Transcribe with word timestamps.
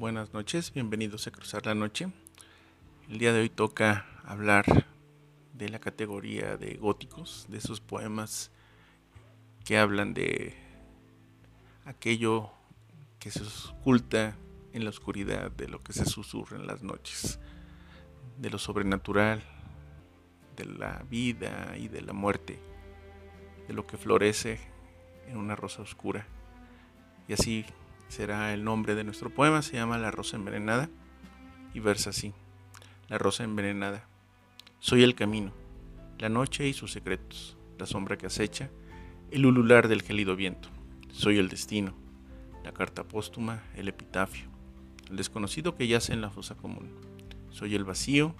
buenas 0.00 0.32
noches, 0.32 0.72
bienvenidos 0.72 1.26
a 1.26 1.30
Cruzar 1.30 1.66
la 1.66 1.74
Noche. 1.74 2.10
El 3.10 3.18
día 3.18 3.34
de 3.34 3.40
hoy 3.40 3.50
toca 3.50 4.06
hablar 4.24 4.64
de 5.52 5.68
la 5.68 5.78
categoría 5.78 6.56
de 6.56 6.76
góticos, 6.76 7.44
de 7.50 7.58
esos 7.58 7.82
poemas 7.82 8.50
que 9.62 9.76
hablan 9.76 10.14
de 10.14 10.54
aquello 11.84 12.50
que 13.18 13.30
se 13.30 13.42
oculta 13.72 14.38
en 14.72 14.84
la 14.84 14.90
oscuridad, 14.90 15.50
de 15.50 15.68
lo 15.68 15.82
que 15.82 15.92
se 15.92 16.06
susurra 16.06 16.56
en 16.56 16.66
las 16.66 16.82
noches, 16.82 17.38
de 18.38 18.48
lo 18.48 18.56
sobrenatural, 18.56 19.42
de 20.56 20.64
la 20.64 21.04
vida 21.10 21.76
y 21.76 21.88
de 21.88 22.00
la 22.00 22.14
muerte, 22.14 22.58
de 23.68 23.74
lo 23.74 23.86
que 23.86 23.98
florece 23.98 24.60
en 25.28 25.36
una 25.36 25.56
rosa 25.56 25.82
oscura. 25.82 26.26
Y 27.28 27.34
así 27.34 27.66
será 28.10 28.52
el 28.52 28.64
nombre 28.64 28.96
de 28.96 29.04
nuestro 29.04 29.30
poema, 29.30 29.62
se 29.62 29.76
llama 29.76 29.96
La 29.96 30.10
Rosa 30.10 30.36
Envenenada 30.36 30.90
y 31.72 31.78
versa 31.78 32.10
así, 32.10 32.34
La 33.08 33.18
Rosa 33.18 33.44
Envenenada. 33.44 34.04
Soy 34.80 35.04
el 35.04 35.14
camino, 35.14 35.52
la 36.18 36.28
noche 36.28 36.66
y 36.66 36.72
sus 36.72 36.90
secretos, 36.90 37.56
la 37.78 37.86
sombra 37.86 38.18
que 38.18 38.26
acecha, 38.26 38.68
el 39.30 39.46
ulular 39.46 39.86
del 39.86 40.02
gélido 40.02 40.34
viento. 40.34 40.68
Soy 41.12 41.38
el 41.38 41.48
destino, 41.48 41.94
la 42.64 42.72
carta 42.72 43.04
póstuma, 43.04 43.62
el 43.76 43.86
epitafio, 43.86 44.50
el 45.08 45.16
desconocido 45.16 45.76
que 45.76 45.86
yace 45.86 46.12
en 46.12 46.20
la 46.20 46.30
fosa 46.30 46.56
común. 46.56 46.90
Soy 47.50 47.76
el 47.76 47.84
vacío, 47.84 48.34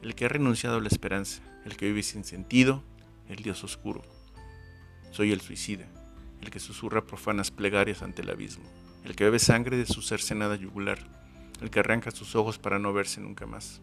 el 0.00 0.14
que 0.14 0.24
ha 0.24 0.28
renunciado 0.28 0.78
a 0.78 0.80
la 0.80 0.88
esperanza, 0.88 1.42
el 1.66 1.76
que 1.76 1.86
vive 1.86 2.02
sin 2.02 2.24
sentido, 2.24 2.82
el 3.28 3.42
dios 3.42 3.62
oscuro. 3.62 4.00
Soy 5.10 5.32
el 5.32 5.42
suicida, 5.42 5.86
el 6.42 6.50
que 6.50 6.60
susurra 6.60 7.06
profanas 7.06 7.50
plegarias 7.50 8.02
ante 8.02 8.22
el 8.22 8.30
abismo 8.30 8.64
el 9.04 9.16
que 9.16 9.24
bebe 9.24 9.38
sangre 9.38 9.76
de 9.76 9.86
su 9.86 10.02
cercenada 10.02 10.56
yugular, 10.56 10.98
el 11.60 11.70
que 11.70 11.80
arranca 11.80 12.10
sus 12.10 12.36
ojos 12.36 12.58
para 12.58 12.78
no 12.78 12.92
verse 12.92 13.20
nunca 13.20 13.46
más. 13.46 13.80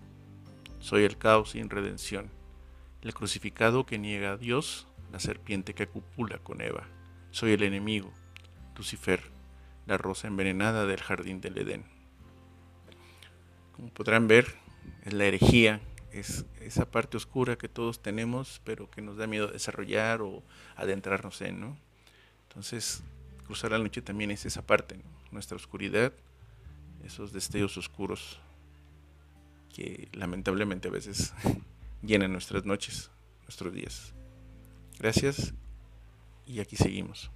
Soy 0.79 1.03
el 1.03 1.17
caos 1.17 1.51
sin 1.51 1.69
redención, 1.69 2.29
el 3.01 3.13
crucificado 3.13 3.85
que 3.85 3.99
niega 3.99 4.33
a 4.33 4.37
Dios, 4.37 4.87
la 5.11 5.19
serpiente 5.19 5.73
que 5.73 5.87
cupula 5.87 6.37
con 6.37 6.61
Eva. 6.61 6.87
Soy 7.31 7.51
el 7.51 7.63
enemigo, 7.63 8.13
Lucifer, 8.77 9.21
la 9.85 9.97
rosa 9.97 10.27
envenenada 10.27 10.85
del 10.85 11.01
jardín 11.01 11.41
del 11.41 11.57
Edén. 11.57 11.83
Como 13.73 13.89
podrán 13.89 14.27
ver, 14.27 14.55
es 15.03 15.13
la 15.13 15.25
herejía, 15.25 15.81
es 16.11 16.45
esa 16.61 16.89
parte 16.89 17.17
oscura 17.17 17.57
que 17.57 17.67
todos 17.67 18.01
tenemos, 18.01 18.61
pero 18.63 18.89
que 18.89 19.01
nos 19.01 19.17
da 19.17 19.27
miedo 19.27 19.47
desarrollar 19.47 20.21
o 20.21 20.43
adentrarnos 20.75 21.41
en, 21.41 21.59
¿no? 21.59 21.88
Entonces, 22.49 23.03
cruzar 23.45 23.71
la 23.71 23.77
noche 23.77 24.01
también 24.01 24.31
es 24.31 24.45
esa 24.45 24.65
parte, 24.65 24.99
nuestra 25.31 25.55
oscuridad, 25.55 26.11
esos 27.03 27.31
destellos 27.31 27.77
oscuros 27.77 28.39
que 29.73 30.09
lamentablemente 30.13 30.87
a 30.87 30.91
veces 30.91 31.33
llenan 32.01 32.31
nuestras 32.31 32.65
noches, 32.65 33.11
nuestros 33.43 33.71
días. 33.71 34.13
Gracias 34.97 35.53
y 36.47 36.59
aquí 36.59 36.75
seguimos. 36.75 37.29